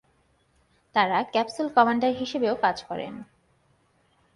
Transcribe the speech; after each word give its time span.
তারা 0.95 1.17
capsule 1.33 1.67
commander 1.75 2.11
হিসেবেও 2.19 2.55
কাজ 2.55 2.77
করেন। 2.83 3.13